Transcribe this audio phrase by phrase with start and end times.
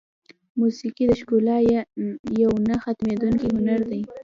[0.59, 1.57] موسیقي د ښکلا
[2.41, 4.01] یو نه ختمېدونکی هنر دی.